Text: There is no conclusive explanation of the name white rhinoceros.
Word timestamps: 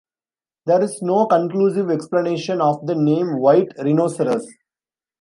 There 0.65 0.81
is 0.81 1.03
no 1.03 1.27
conclusive 1.27 1.91
explanation 1.91 2.59
of 2.59 2.87
the 2.87 2.95
name 2.95 3.37
white 3.37 3.71
rhinoceros. 3.77 4.47